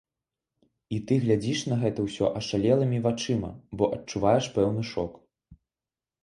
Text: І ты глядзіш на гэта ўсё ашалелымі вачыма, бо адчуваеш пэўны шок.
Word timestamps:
І 0.95 0.97
ты 1.09 1.17
глядзіш 1.25 1.59
на 1.73 1.77
гэта 1.83 1.99
ўсё 2.07 2.25
ашалелымі 2.39 3.03
вачыма, 3.05 3.51
бо 3.83 3.91
адчуваеш 3.99 4.45
пэўны 4.57 4.83
шок. 4.95 5.13